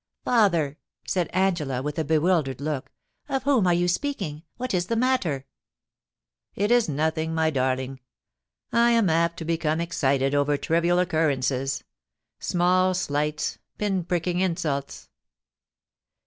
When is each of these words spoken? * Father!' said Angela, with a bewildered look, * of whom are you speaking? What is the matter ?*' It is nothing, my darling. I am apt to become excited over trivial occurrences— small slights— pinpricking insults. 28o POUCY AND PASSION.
* 0.15 0.25
Father!' 0.25 0.79
said 1.13 1.29
Angela, 1.31 1.83
with 1.83 1.99
a 1.99 2.03
bewildered 2.03 2.59
look, 2.59 2.91
* 3.09 3.29
of 3.29 3.43
whom 3.43 3.67
are 3.67 3.73
you 3.75 3.87
speaking? 3.87 4.41
What 4.57 4.73
is 4.73 4.87
the 4.87 4.95
matter 4.95 5.45
?*' 4.95 5.45
It 6.55 6.71
is 6.71 6.89
nothing, 6.89 7.35
my 7.35 7.51
darling. 7.51 7.99
I 8.73 8.93
am 8.93 9.11
apt 9.11 9.37
to 9.37 9.45
become 9.45 9.79
excited 9.79 10.33
over 10.33 10.57
trivial 10.57 10.97
occurrences— 10.97 11.83
small 12.39 12.95
slights— 12.95 13.59
pinpricking 13.77 14.39
insults. 14.39 14.93
28o 15.03 15.05
POUCY 15.05 15.05
AND 15.05 15.05
PASSION. 15.05 15.09